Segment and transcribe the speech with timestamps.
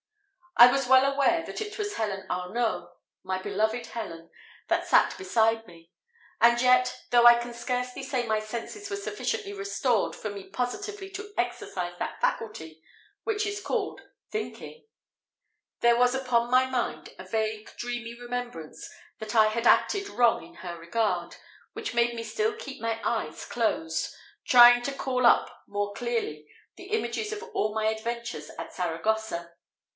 [0.57, 2.91] I was well aware that it was Helen Arnault
[3.23, 4.31] my beloved Helen
[4.67, 5.91] that sat beside me;
[6.41, 11.09] and yet, though I can scarcely say my senses were sufficiently restored for me positively
[11.11, 12.83] to exercise that faculty
[13.23, 14.01] which is called
[14.31, 14.85] thinking,
[15.81, 18.87] there was upon my mind a vague dreamy remembrance
[19.19, 21.35] that I had acted wrong in her regard,
[21.73, 24.13] which made me still keep my eyes closed,
[24.45, 29.53] trying to call up more clearly the images of all my adventures at Saragossa.